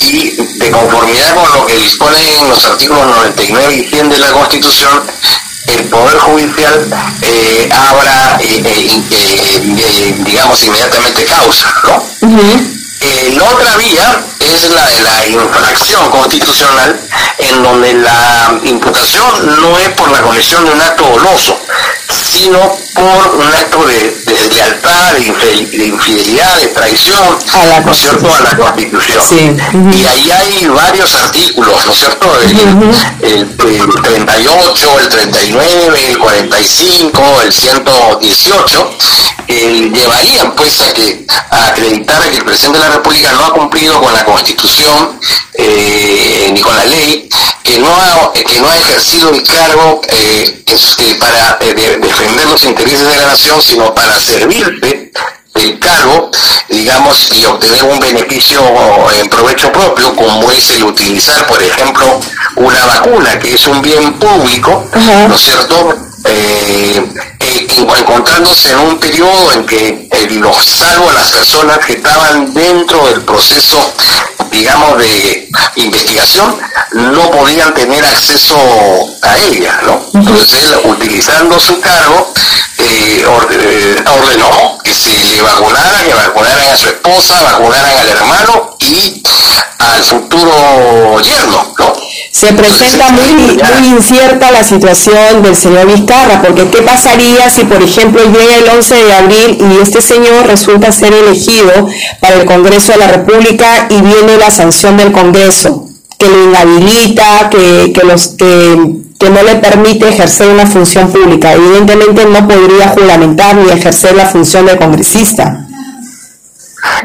y 0.00 0.30
de 0.30 0.70
conformidad 0.70 1.34
con 1.34 1.60
lo 1.60 1.66
que 1.66 1.76
disponen 1.76 2.48
los 2.48 2.64
artículos 2.64 3.06
99 3.06 3.74
y 3.76 3.88
100 3.88 4.10
de 4.10 4.18
la 4.18 4.32
Constitución, 4.32 5.02
el 5.66 5.84
Poder 5.88 6.18
Judicial 6.18 6.88
eh, 7.22 7.68
abra, 7.72 8.38
eh, 8.40 8.62
eh, 9.10 10.14
digamos, 10.24 10.62
inmediatamente 10.62 11.24
causa, 11.24 11.72
¿no? 11.84 12.04
la 13.34 13.44
otra 13.44 13.76
vía 13.76 14.24
es 14.54 14.70
la 14.70 14.86
de 14.86 15.00
la 15.00 15.26
infracción 15.26 16.10
constitucional, 16.10 17.00
en 17.38 17.62
donde 17.62 17.94
la 17.94 18.60
imputación 18.64 19.60
no 19.60 19.78
es 19.78 19.88
por 19.90 20.10
la 20.10 20.22
comisión 20.22 20.64
de 20.64 20.72
un 20.72 20.80
acto 20.80 21.04
doloso, 21.04 21.60
sino 22.08 22.58
por 22.94 23.34
un 23.36 23.54
acto 23.54 23.84
de, 23.86 24.16
deslealtad, 24.26 25.12
de, 25.14 25.86
infidelidad, 25.86 26.56
de 26.58 26.68
traición, 26.68 27.38
a 27.52 27.64
la, 27.66 27.80
¿no 27.80 27.92
es 27.92 27.98
cierto?, 27.98 28.32
a 28.32 28.40
la 28.40 28.56
Constitución. 28.56 29.56
Y 29.92 30.04
ahí 30.04 30.30
hay 30.30 30.66
varios 30.68 31.14
artículos, 31.14 31.86
¿no 31.86 31.92
es 31.92 31.98
cierto?, 31.98 32.30
el, 33.20 33.56
38, 33.56 35.00
el 35.00 35.08
39, 35.08 36.10
el 36.10 36.18
45, 36.18 37.42
el 37.42 37.52
118, 37.52 38.96
que 39.46 39.90
llevarían 39.92 40.54
pues 40.54 40.80
a 40.80 40.92
que 40.92 41.24
a 41.50 41.66
acreditar 41.68 42.30
que 42.30 42.36
el 42.36 42.44
presidente 42.44 42.78
de 42.78 42.84
la 42.84 42.94
República 42.96 43.32
no 43.32 43.44
ha 43.44 43.52
cumplido 43.52 44.00
con 44.00 44.12
la 44.12 44.24
Constitución 44.24 45.18
eh, 45.54 46.50
ni 46.52 46.60
con 46.60 46.74
la 46.74 46.84
ley, 46.84 47.28
que 47.62 47.78
no 47.78 47.88
ha, 47.88 48.32
que 48.32 48.60
no 48.60 48.68
ha 48.68 48.76
ejercido 48.76 49.30
el 49.30 49.42
cargo 49.44 50.00
eh, 50.08 50.64
para 51.20 51.58
eh, 51.60 51.74
defender 52.00 52.46
los 52.46 52.64
intereses 52.64 53.06
de 53.06 53.16
la 53.16 53.26
nación, 53.26 53.62
sino 53.62 53.94
para 53.94 54.18
servirse 54.18 55.12
del 55.54 55.78
cargo, 55.78 56.30
digamos, 56.68 57.32
y 57.32 57.44
obtener 57.44 57.84
un 57.84 58.00
beneficio 58.00 58.60
en 59.12 59.28
provecho 59.28 59.72
propio, 59.72 60.14
como 60.16 60.50
es 60.50 60.70
el 60.70 60.84
utilizar, 60.84 61.46
por 61.46 61.62
ejemplo, 61.62 62.20
una 62.56 62.84
vacuna, 62.86 63.38
que 63.38 63.54
es 63.54 63.66
un 63.68 63.80
bien 63.80 64.14
público, 64.14 64.84
¿no 65.28 65.34
es 65.34 65.40
cierto? 65.40 66.13
Eh, 66.26 67.02
eh, 67.40 67.66
encontrándose 67.98 68.70
en 68.70 68.78
un 68.78 68.98
periodo 68.98 69.52
en 69.52 69.66
que, 69.66 70.08
eh, 70.10 70.26
los, 70.30 70.56
salvo 70.64 71.10
las 71.12 71.30
personas 71.30 71.78
que 71.84 71.94
estaban 71.94 72.52
dentro 72.54 73.06
del 73.08 73.22
proceso, 73.22 73.78
digamos, 74.50 74.98
de 74.98 75.48
investigación, 75.76 76.56
no 76.92 77.30
podían 77.30 77.74
tener 77.74 78.04
acceso 78.04 78.56
a 79.22 79.38
ella, 79.38 79.80
¿no? 79.84 80.02
Entonces 80.14 80.62
él, 80.62 80.74
utilizando 80.84 81.58
su 81.58 81.78
cargo, 81.80 82.32
eh, 82.86 84.04
ordenó 84.06 84.78
que 84.82 84.94
se 84.94 85.10
le 85.10 85.42
vacunara, 85.42 86.04
que 86.04 86.14
vacunaran 86.14 86.72
a 86.72 86.76
su 86.76 86.88
esposa, 86.88 87.40
vacunaran 87.42 87.96
al 87.96 88.08
hermano 88.08 88.76
y 88.80 89.22
al 89.78 90.02
futuro 90.04 91.20
yerno, 91.20 91.74
¿no? 91.78 91.92
Se 92.30 92.52
presenta 92.52 93.10
muy, 93.10 93.32
muy 93.32 93.88
incierta 93.88 94.50
la 94.50 94.64
situación 94.64 95.42
del 95.42 95.56
señor 95.56 95.86
Vizcarra, 95.86 96.42
porque 96.42 96.68
¿qué 96.68 96.82
pasaría 96.82 97.48
si, 97.48 97.64
por 97.64 97.82
ejemplo, 97.82 98.22
llega 98.24 98.56
el 98.56 98.68
11 98.68 98.94
de 99.04 99.12
abril 99.12 99.58
y 99.60 99.80
este 99.80 100.02
señor 100.02 100.46
resulta 100.46 100.90
ser 100.90 101.12
elegido 101.12 101.88
para 102.20 102.36
el 102.36 102.44
Congreso 102.44 102.92
de 102.92 102.98
la 102.98 103.08
República 103.08 103.86
y 103.88 104.00
viene 104.00 104.36
la 104.36 104.50
sanción 104.50 104.96
del 104.96 105.12
Congreso, 105.12 105.86
que 106.18 106.28
lo 106.28 106.44
inhabilita, 106.44 107.48
que, 107.50 107.92
que, 107.94 108.04
los, 108.04 108.28
que, 108.28 109.03
que 109.18 109.30
no 109.30 109.42
le 109.42 109.56
permite 109.56 110.08
ejercer 110.08 110.48
una 110.48 110.66
función 110.66 111.10
pública? 111.10 111.52
Evidentemente 111.52 112.24
no 112.26 112.46
podría 112.46 112.88
juramentar 112.88 113.56
ni 113.56 113.70
ejercer 113.70 114.14
la 114.14 114.26
función 114.26 114.66
de 114.66 114.76
congresista. 114.76 115.64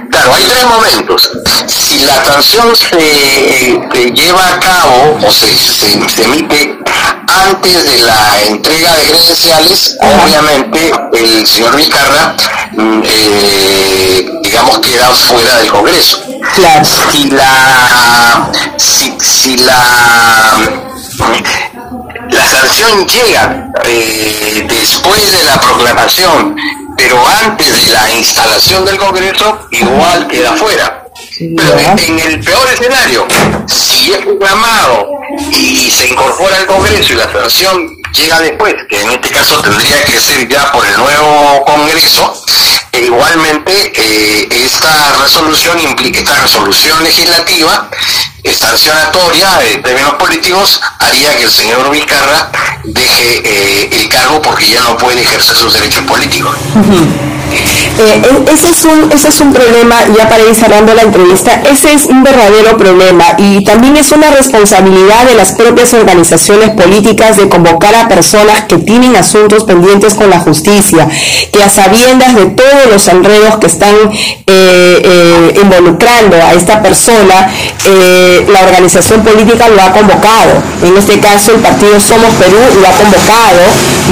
Claro, 0.09 0.33
hay 0.35 0.43
tres 0.43 0.65
momentos. 0.65 1.31
Si 1.67 1.99
la 2.05 2.23
sanción 2.23 2.75
se, 2.75 4.11
lleva 4.13 4.53
a 4.53 4.59
cabo 4.59 5.19
o 5.25 5.31
se, 5.31 5.55
se, 5.55 6.23
emite 6.23 6.77
antes 7.27 7.85
de 7.85 7.97
la 7.99 8.41
entrega 8.47 8.95
de 8.95 9.03
credenciales, 9.05 9.97
obviamente 10.01 10.91
el 11.13 11.47
señor 11.47 11.75
Vizcarra, 11.75 12.35
mm, 12.73 13.01
eh, 13.05 14.39
digamos, 14.43 14.79
queda 14.79 15.07
fuera 15.13 15.57
del 15.59 15.71
Congreso. 15.71 16.23
Claro. 16.55 16.85
Si 16.85 17.29
la, 17.29 18.51
si, 18.77 19.17
si 19.21 19.57
la, 19.57 20.57
la 22.29 22.47
sanción 22.47 23.07
llega 23.07 23.71
eh, 23.85 24.65
después 24.67 25.31
de 25.31 25.43
la 25.43 25.59
proclamación 25.59 26.55
pero 26.99 27.25
antes 27.25 27.73
de 27.73 27.93
la 27.93 28.09
instalación 28.11 28.83
del 28.83 28.97
Congreso 28.97 29.67
igual 29.71 30.27
queda 30.27 30.53
fuera. 30.53 31.05
Pero 31.39 31.97
en 31.97 32.19
el 32.19 32.43
peor 32.43 32.67
escenario, 32.73 33.25
si 33.67 34.11
es 34.11 34.17
proclamado 34.17 35.07
y 35.51 35.89
se 35.89 36.09
incorpora 36.09 36.57
al 36.57 36.65
Congreso 36.65 37.13
y 37.13 37.15
la 37.15 37.31
sanción 37.31 37.95
llega 38.13 38.41
después, 38.41 38.75
que 38.89 39.01
en 39.01 39.11
este 39.11 39.29
caso 39.29 39.61
tendría 39.61 40.03
que 40.03 40.19
ser 40.19 40.47
ya 40.49 40.71
por 40.73 40.85
el 40.85 40.97
nuevo 40.97 41.63
Congreso, 41.65 42.43
e 42.91 43.01
igualmente 43.05 43.93
eh, 43.95 44.49
esta 44.65 45.23
resolución 45.23 45.79
implica 45.79 46.19
esta 46.19 46.41
resolución 46.41 47.01
legislativa 47.03 47.89
sancionatoria 48.45 49.47
en 49.73 49.81
términos 49.81 50.13
políticos 50.13 50.81
haría 50.99 51.35
que 51.37 51.43
el 51.43 51.51
señor 51.51 51.89
Vizcarra 51.91 52.51
deje 52.83 53.41
eh, 53.43 53.89
el 53.91 54.09
cargo 54.09 54.41
porque 54.41 54.69
ya 54.69 54.81
no 54.81 54.97
puede 54.97 55.21
ejercer 55.21 55.55
sus 55.55 55.73
derechos 55.73 56.03
políticos. 56.05 56.55
Eh, 57.99 58.21
ese, 58.53 58.69
es 58.69 58.85
un, 58.85 59.11
ese 59.11 59.27
es 59.27 59.41
un 59.41 59.51
problema, 59.51 59.95
ya 60.17 60.29
para 60.29 60.43
ir 60.43 60.55
cerrando 60.55 60.93
la 60.93 61.01
entrevista, 61.01 61.61
ese 61.69 61.93
es 61.93 62.05
un 62.05 62.23
verdadero 62.23 62.77
problema 62.77 63.25
y 63.37 63.63
también 63.65 63.97
es 63.97 64.11
una 64.11 64.31
responsabilidad 64.31 65.25
de 65.25 65.35
las 65.35 65.51
propias 65.51 65.93
organizaciones 65.93 66.69
políticas 66.69 67.35
de 67.37 67.49
convocar 67.49 67.95
a 67.95 68.07
personas 68.07 68.63
que 68.63 68.77
tienen 68.77 69.15
asuntos 69.15 69.65
pendientes 69.65 70.13
con 70.15 70.29
la 70.29 70.39
justicia, 70.39 71.09
que 71.51 71.61
a 71.61 71.69
sabiendas 71.69 72.35
de 72.35 72.45
todos 72.45 72.85
los 72.89 73.07
enredos 73.09 73.57
que 73.57 73.67
están 73.67 73.95
eh, 74.47 75.53
involucrando 75.61 76.37
a 76.37 76.53
esta 76.53 76.81
persona, 76.81 77.51
la 78.47 78.61
organización 78.63 79.23
política 79.23 79.67
lo 79.67 79.81
ha 79.81 79.91
convocado. 79.91 80.61
En 80.83 80.97
este 80.97 81.19
caso, 81.19 81.53
el 81.53 81.61
partido 81.61 81.99
Somos 81.99 82.33
Perú 82.35 82.57
lo 82.81 82.87
ha 82.87 82.91
convocado 82.91 83.59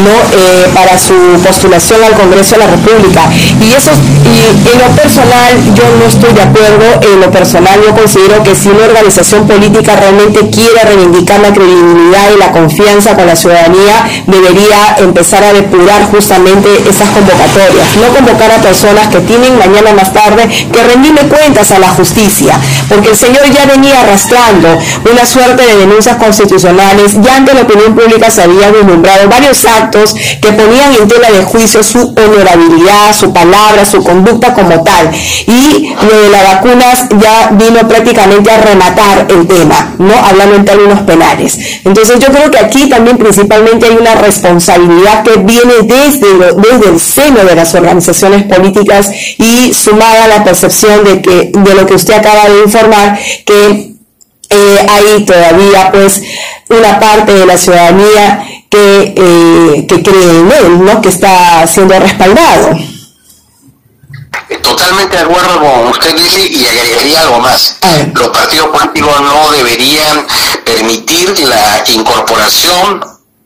¿no? 0.03 0.37
Eh, 0.37 0.69
para 0.73 0.97
su 0.97 1.13
postulación 1.43 2.03
al 2.03 2.13
Congreso 2.13 2.55
de 2.55 2.65
la 2.65 2.67
República. 2.67 3.26
Y 3.61 3.73
eso, 3.73 3.91
y 4.25 4.69
en 4.69 4.79
lo 4.79 4.95
personal, 4.95 5.53
yo 5.75 5.83
no 5.99 6.05
estoy 6.05 6.33
de 6.33 6.41
acuerdo. 6.41 6.85
En 7.13 7.21
lo 7.21 7.31
personal, 7.31 7.79
yo 7.85 7.95
considero 7.95 8.43
que 8.43 8.55
si 8.55 8.69
una 8.69 8.85
organización 8.85 9.47
política 9.47 9.95
realmente 9.95 10.49
quiere 10.49 10.83
reivindicar 10.83 11.39
la 11.39 11.53
credibilidad 11.53 12.31
y 12.35 12.39
la 12.39 12.51
confianza 12.51 13.15
con 13.15 13.27
la 13.27 13.35
ciudadanía, 13.35 14.23
debería 14.27 14.97
empezar 14.99 15.43
a 15.43 15.53
depurar 15.53 16.03
justamente 16.11 16.69
esas 16.89 17.09
convocatorias. 17.09 17.95
No 18.01 18.13
convocar 18.13 18.51
a 18.51 18.61
personas 18.61 19.07
que 19.07 19.19
tienen 19.21 19.57
mañana 19.57 19.93
más 19.93 20.13
tarde 20.13 20.47
que 20.71 20.83
rendirle 20.83 21.21
cuentas 21.27 21.71
a 21.71 21.79
la 21.79 21.89
justicia. 21.89 22.59
Porque 22.89 23.09
el 23.09 23.17
señor 23.17 23.49
ya 23.51 23.65
venía 23.65 24.01
arrastrando 24.01 24.77
una 25.09 25.25
suerte 25.25 25.63
de 25.63 25.77
denuncias 25.77 26.17
constitucionales. 26.17 27.15
Ya 27.21 27.35
ante 27.35 27.53
la 27.53 27.61
opinión 27.61 27.95
pública 27.95 28.29
se 28.29 28.43
habían 28.43 28.73
vislumbrado 28.73 29.27
varios 29.29 29.65
actos 29.65 30.15
que 30.41 30.51
ponían 30.51 30.93
en 30.99 31.07
tela 31.07 31.31
de 31.31 31.43
juicio 31.43 31.83
su 31.83 31.99
honorabilidad, 31.99 33.13
su 33.17 33.33
palabra, 33.33 33.85
su 33.85 34.03
conducta 34.03 34.53
como 34.53 34.83
tal. 34.83 35.11
Y 35.47 35.95
lo 36.09 36.21
de 36.21 36.29
las 36.29 36.43
vacunas 36.55 37.05
ya 37.19 37.49
vino 37.51 37.87
prácticamente 37.87 38.51
a 38.51 38.61
rematar 38.61 39.27
el 39.29 39.47
tema, 39.47 39.95
¿no? 39.97 40.13
Hablando 40.13 40.55
en 40.55 40.65
términos 40.65 41.01
penales. 41.01 41.57
Entonces 41.83 42.19
yo 42.19 42.27
creo 42.27 42.51
que 42.51 42.59
aquí 42.59 42.89
también 42.89 43.17
principalmente 43.17 43.87
hay 43.87 43.95
una 43.95 44.15
responsabilidad 44.15 45.23
que 45.23 45.37
viene 45.37 45.73
desde, 45.83 46.53
desde 46.55 46.89
el 46.89 46.99
seno 46.99 47.43
de 47.43 47.55
las 47.55 47.73
organizaciones 47.75 48.43
políticas 48.43 49.11
y 49.37 49.73
sumada 49.73 50.25
a 50.25 50.27
la 50.27 50.43
percepción 50.43 51.03
de 51.03 51.21
que 51.21 51.51
de 51.53 51.75
lo 51.75 51.85
que 51.85 51.95
usted 51.95 52.13
acaba 52.13 52.47
de 52.47 52.59
informar 52.63 53.19
que 53.45 53.93
eh, 54.49 54.87
hay 54.89 55.25
todavía 55.25 55.91
pues 55.91 56.21
una 56.69 56.99
parte 56.99 57.33
de 57.33 57.45
la 57.45 57.57
ciudadanía 57.57 58.45
que, 58.69 59.13
eh, 59.15 59.85
que 59.87 60.03
cree 60.03 60.39
en 60.39 60.51
él, 60.51 60.85
¿no? 60.85 61.01
que 61.01 61.09
está 61.09 61.65
siendo 61.67 61.99
respaldado. 61.99 62.77
Totalmente 64.67 65.15
de 65.15 65.23
acuerdo 65.23 65.59
con 65.59 65.87
usted, 65.87 66.13
dice 66.13 66.45
y 66.45 66.65
agregaría 66.65 67.21
algo 67.21 67.39
más. 67.39 67.77
Los 68.13 68.27
partidos 68.27 68.67
políticos 68.67 69.21
no 69.21 69.51
deberían 69.53 70.27
permitir 70.65 71.39
la 71.47 71.83
incorporación 71.87 73.01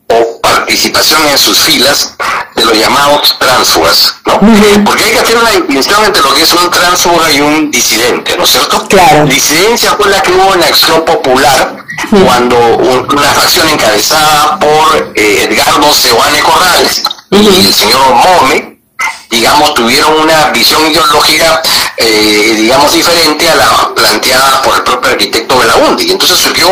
o 0.08 0.42
participación 0.42 1.28
en 1.28 1.38
sus 1.38 1.60
filas 1.60 2.16
de 2.56 2.66
los 2.66 2.76
llamados 2.76 3.38
tránsfugas, 3.38 4.16
¿no? 4.26 4.40
Porque 4.84 5.04
hay 5.04 5.12
que 5.12 5.20
hacer 5.20 5.38
una 5.38 5.52
distinción 5.52 6.04
entre 6.06 6.24
lo 6.24 6.34
que 6.34 6.42
es 6.42 6.54
un 6.54 6.72
tránsfuga 6.72 7.32
y 7.32 7.40
un 7.40 7.70
disidente, 7.70 8.36
¿no 8.36 8.44
es 8.44 8.50
cierto? 8.50 8.88
Claro. 8.88 9.26
Disidencia 9.26 9.94
fue 9.96 10.10
la 10.10 10.24
que 10.24 10.32
hubo 10.32 10.56
en 10.56 10.62
la 10.62 10.66
acción 10.66 11.06
popular 11.06 11.86
cuando 12.26 12.58
una 12.78 13.34
facción 13.36 13.70
encabezada 13.70 14.58
por 14.58 15.14
eh, 15.14 15.48
Edgardo 15.50 15.94
Sebane 15.94 16.42
Corrales 16.42 17.04
y 17.30 17.48
el 17.48 17.74
señor 17.74 18.02
Mome 18.10 18.71
digamos, 19.32 19.74
tuvieron 19.74 20.14
una 20.22 20.50
visión 20.50 20.86
ideológica, 20.92 21.62
eh, 21.98 22.54
digamos, 22.58 22.92
diferente 22.92 23.50
a 23.50 23.56
la 23.56 23.96
planteada 23.96 24.62
por 24.62 24.76
el 24.76 24.84
propio 24.84 25.12
arquitecto 25.12 25.58
Belaúnde. 25.58 26.04
Y 26.04 26.12
entonces 26.12 26.38
surgió 26.38 26.68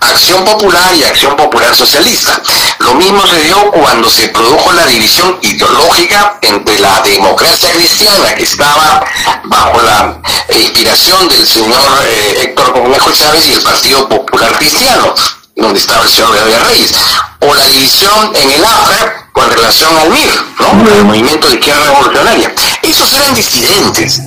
Acción 0.00 0.44
Popular 0.44 0.92
y 0.96 1.04
Acción 1.04 1.36
Popular 1.36 1.74
Socialista. 1.74 2.42
Lo 2.80 2.94
mismo 2.94 3.24
se 3.26 3.40
dio 3.42 3.70
cuando 3.70 4.10
se 4.10 4.28
produjo 4.28 4.72
la 4.72 4.86
división 4.86 5.38
ideológica 5.40 6.38
entre 6.42 6.78
la 6.80 7.00
democracia 7.02 7.70
cristiana, 7.72 8.34
que 8.34 8.42
estaba 8.42 9.04
bajo 9.44 9.80
la 9.80 10.20
inspiración 10.52 11.28
del 11.28 11.46
señor 11.46 12.04
eh, 12.06 12.38
Héctor 12.42 12.72
Cornejo 12.72 13.12
Chávez, 13.12 13.46
y 13.46 13.52
el 13.52 13.62
Partido 13.62 14.08
Popular 14.08 14.52
Cristiano 14.58 15.14
donde 15.56 15.78
estaba 15.78 16.04
el 16.04 16.10
señor 16.10 16.34
Gabriel 16.34 16.60
Reyes, 16.62 16.94
o 17.40 17.54
la 17.54 17.66
división 17.66 18.32
en 18.34 18.50
el 18.50 18.64
AFRA 18.64 19.19
con 19.32 19.50
relación 19.50 19.96
al 19.96 20.10
MIR, 20.10 20.30
¿no? 20.58 20.92
al 20.92 21.04
movimiento 21.04 21.46
de 21.46 21.54
izquierda 21.54 21.84
revolucionaria. 21.84 22.52
Esos 22.82 23.12
eran 23.12 23.34
disidentes, 23.34 24.20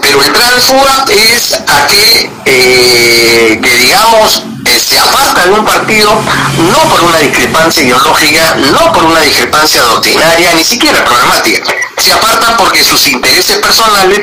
pero 0.00 0.22
el 0.22 0.32
tránsfuga 0.32 1.04
es 1.08 1.54
aquel 1.66 2.30
eh, 2.44 3.60
que, 3.62 3.74
digamos, 3.76 4.42
eh, 4.64 4.78
se 4.78 4.98
aparta 4.98 5.44
de 5.46 5.52
un 5.52 5.64
partido 5.64 6.10
no 6.70 6.88
por 6.88 7.02
una 7.02 7.18
discrepancia 7.18 7.82
ideológica, 7.82 8.54
no 8.72 8.92
por 8.92 9.04
una 9.04 9.20
discrepancia 9.20 9.82
doctrinaria, 9.82 10.54
ni 10.54 10.64
siquiera 10.64 11.04
programática. 11.04 11.74
Se 11.98 12.12
aparta 12.12 12.56
porque 12.56 12.84
sus 12.84 13.06
intereses 13.08 13.56
personales, 13.56 14.20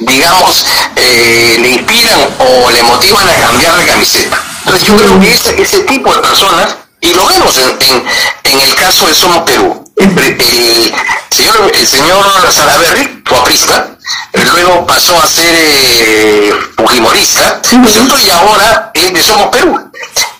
digamos, 0.00 0.66
eh, 0.96 1.56
le 1.60 1.68
inspiran 1.68 2.18
o 2.38 2.70
le 2.70 2.82
motivan 2.82 3.28
a 3.28 3.34
cambiar 3.34 3.76
de 3.76 3.86
camiseta. 3.86 4.42
Entonces 4.64 4.88
yo 4.88 4.96
creo 4.96 5.20
que 5.20 5.32
ese, 5.32 5.62
ese 5.62 5.80
tipo 5.80 6.14
de 6.14 6.20
personas 6.20 6.81
y 7.02 7.12
lo 7.14 7.26
vemos 7.26 7.54
en, 7.58 8.04
en, 8.44 8.60
el 8.60 8.74
caso 8.76 9.06
de 9.06 9.14
Somos 9.14 9.42
Perú. 9.42 9.84
El, 9.96 10.14
señor, 11.30 11.72
el 11.74 11.86
señor 11.86 12.24
Salaberry 12.52 13.22
fue 13.26 13.38
aprista, 13.38 13.88
luego 14.32 14.86
pasó 14.86 15.20
a 15.20 15.26
ser 15.26 15.52
eh, 15.52 16.52
fujimorista, 16.76 17.60
y 17.72 18.30
ahora 18.30 18.92
es 18.94 19.12
de 19.12 19.22
Somos 19.22 19.48
Perú. 19.48 19.90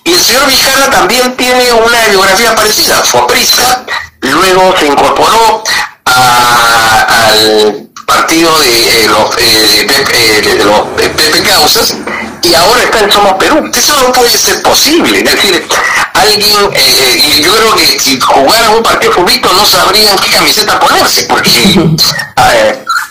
Y 0.05 0.13
el 0.13 0.23
señor 0.23 0.47
Vizcarra 0.47 0.91
también 0.91 1.37
tiene 1.37 1.73
una 1.73 2.07
biografía 2.09 2.55
parecida, 2.55 3.03
fue 3.03 3.21
aprista, 3.23 3.85
luego 4.21 4.75
se 4.79 4.87
incorporó 4.87 5.65
al 6.05 7.89
partido 8.07 8.57
de, 8.61 9.05
eh, 9.05 9.09
los, 9.09 9.37
eh, 9.39 10.43
de, 10.43 10.65
los 10.65 10.81
Pepe 10.97 11.43
Causas 11.43 11.97
y 12.43 12.55
ahora 12.55 12.83
está 12.83 13.01
en 13.01 13.13
Somos 13.13 13.35
Perú. 13.35 13.71
Eso 13.75 13.97
no 13.97 14.13
puede 14.13 14.37
ser 14.37 14.63
posible. 14.63 15.19
Es 15.19 15.25
decir, 15.25 15.67
alguien, 16.23 16.57
eh, 16.75 17.17
y 17.17 17.43
yo 17.43 17.53
creo 17.53 17.75
que 17.75 18.01
si 18.01 18.19
jugaran 18.21 18.75
un 18.75 18.83
partido 18.83 19.13
de 19.13 19.41
no 19.41 19.67
sabrían 19.67 20.17
qué 20.19 20.31
camiseta 20.31 20.79
ponerse, 20.79 21.25
porque 21.25 21.51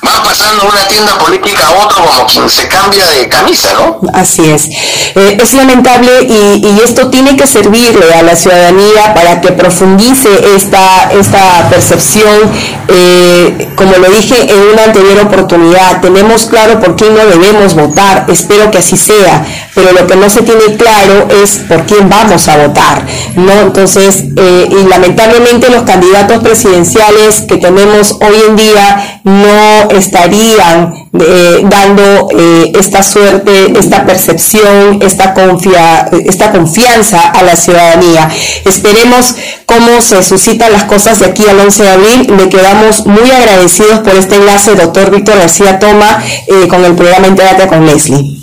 va 0.06 0.24
pasando 0.24 0.66
una 0.66 0.88
tienda 0.88 1.18
política 1.18 1.68
a 1.68 1.86
otra 1.86 2.04
como 2.04 2.26
quien 2.26 2.50
se 2.50 2.68
cambia 2.68 3.06
de 3.08 3.30
camisa, 3.30 3.74
¿no? 3.74 4.00
Así 4.14 4.50
es. 4.50 4.68
Eh, 5.16 5.38
es 5.42 5.54
lamentable 5.54 6.12
y, 6.24 6.66
y, 6.66 6.82
esto 6.84 7.10
tiene 7.10 7.36
que 7.36 7.46
servirle 7.46 8.14
a 8.14 8.24
la 8.24 8.36
ciudadanía 8.36 9.14
para 9.14 9.42
que 9.42 9.52
profundice 9.52 10.30
esta, 10.56 11.12
esta 11.12 11.70
percepción. 11.70 12.52
Eh, 12.88 13.70
como 13.76 13.98
lo 13.98 14.10
dije 14.10 14.36
en 14.52 14.74
una 14.74 14.86
anterior 14.86 15.20
oportunidad, 15.20 16.02
tenemos 16.02 16.46
claro 16.46 16.80
por 16.80 16.96
quién 16.96 17.16
no 17.16 17.26
debemos 17.26 17.76
votar, 17.76 18.26
espero 18.28 18.72
que 18.72 18.80
así 18.80 18.98
sea, 18.98 19.46
pero 19.76 19.92
lo 19.92 20.08
que 20.08 20.16
no 20.16 20.30
se 20.30 20.42
tiene 20.42 20.76
claro 20.78 21.28
es 21.44 21.60
por 21.68 21.86
quién 21.86 22.10
vamos 22.10 22.48
a 22.48 22.58
votar, 22.58 23.06
¿no? 23.36 23.54
Entonces, 23.62 24.24
eh, 24.36 24.68
y 24.70 24.88
lamentablemente 24.88 25.70
los 25.70 25.84
candidatos 25.84 26.40
presidenciales 26.40 27.42
que 27.42 27.58
tenemos 27.58 28.18
hoy 28.22 28.36
en 28.48 28.56
día 28.56 29.22
no 29.24 29.91
estarían 29.96 30.94
eh, 31.20 31.62
dando 31.64 32.30
eh, 32.38 32.72
esta 32.80 33.04
suerte, 33.04 33.74
esta 33.78 34.06
percepción, 34.06 35.00
esta, 35.02 35.34
confia, 35.34 36.10
esta 36.26 36.52
confianza 36.52 37.30
a 37.30 37.44
la 37.44 37.56
ciudadanía. 37.56 38.30
Esperemos 38.66 39.36
cómo 39.66 40.02
se 40.02 40.24
suscitan 40.24 40.72
las 40.72 40.84
cosas 40.86 41.20
de 41.20 41.28
aquí 41.28 41.48
al 41.48 41.60
11 41.60 41.84
de 41.84 41.90
abril. 41.90 42.34
Le 42.38 42.50
quedamos 42.50 43.06
muy 43.06 43.30
agradecidos 43.32 44.00
por 44.00 44.16
este 44.16 44.36
enlace, 44.36 44.76
doctor 44.76 45.12
Víctor 45.12 45.38
García 45.38 45.80
Toma, 45.80 46.24
eh, 46.48 46.68
con 46.68 46.84
el 46.86 46.96
programa 46.96 47.28
Entérate 47.28 47.68
con 47.68 47.86
Leslie. 47.86 48.40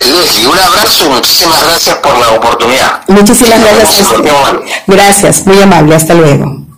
Leslie, 0.00 0.46
un 0.46 0.58
abrazo, 0.58 1.10
muchísimas 1.10 1.62
gracias 1.62 1.96
por 1.96 2.18
la 2.18 2.30
oportunidad. 2.30 3.02
Muchísimas 3.08 3.60
gracias. 3.60 4.08
Gracias, 4.86 5.46
muy 5.46 5.60
amable, 5.60 5.94
hasta 5.94 6.14
luego. 6.14 6.71